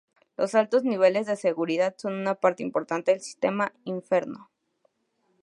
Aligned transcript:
Los 0.35 0.55
altos 0.55 0.83
niveles 0.83 1.27
de 1.27 1.35
seguridad 1.35 1.93
son 1.95 2.13
una 2.13 2.33
parte 2.33 2.63
importante 2.63 3.11
del 3.11 3.21
sistema 3.21 3.71
Inferno. 3.83 4.49